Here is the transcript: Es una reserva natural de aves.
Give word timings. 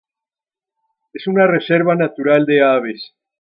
Es 1.13 1.27
una 1.27 1.45
reserva 1.45 1.93
natural 1.93 2.47
de 2.47 2.63
aves. 2.63 3.13